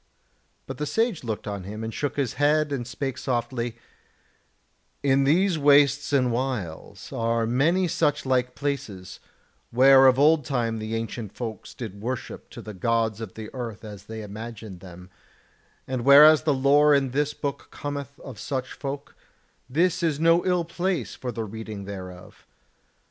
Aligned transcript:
But 0.65 0.79
the 0.79 0.87
Sage 0.87 1.23
looked 1.23 1.45
on 1.47 1.63
him 1.63 1.83
and 1.83 1.93
shook 1.93 2.15
his 2.15 2.33
head 2.41 2.71
and 2.71 2.87
spake 2.87 3.19
softly: 3.19 3.77
"In 5.03 5.25
these 5.25 5.59
wastes 5.59 6.11
and 6.11 6.31
wilds 6.31 7.13
are 7.13 7.45
many 7.45 7.87
such 7.87 8.25
like 8.25 8.55
places, 8.55 9.19
where 9.69 10.07
of 10.07 10.17
old 10.17 10.43
time 10.43 10.79
the 10.79 10.95
ancient 10.95 11.33
folks 11.33 11.75
did 11.75 12.01
worship 12.01 12.49
to 12.49 12.63
the 12.63 12.73
Gods 12.73 13.21
of 13.21 13.35
the 13.35 13.53
Earth 13.53 13.85
as 13.85 14.05
they 14.05 14.23
imagined 14.23 14.79
them: 14.79 15.11
and 15.85 16.03
whereas 16.03 16.45
the 16.45 16.51
lore 16.55 16.95
in 16.95 17.11
this 17.11 17.35
book 17.35 17.67
cometh 17.69 18.19
of 18.21 18.39
such 18.39 18.73
folk, 18.73 19.13
this 19.69 20.01
is 20.01 20.19
no 20.19 20.43
ill 20.47 20.65
place 20.65 21.13
for 21.13 21.31
the 21.31 21.43
reading 21.43 21.85
thereof. 21.85 22.47